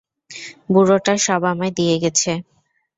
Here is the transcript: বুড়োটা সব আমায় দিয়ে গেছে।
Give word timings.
বুড়োটা 0.71 1.13
সব 1.25 1.41
আমায় 1.51 1.73
দিয়ে 1.77 1.95
গেছে। 2.03 2.31